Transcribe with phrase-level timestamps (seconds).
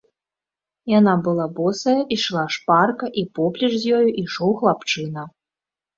[0.99, 5.21] Яна была босая, ішла шпарка, і поплеч з ёю ішоў хлапчына.